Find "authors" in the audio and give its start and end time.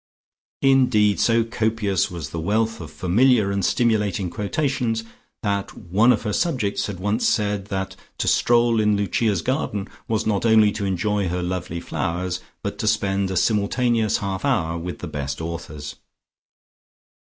15.39-15.97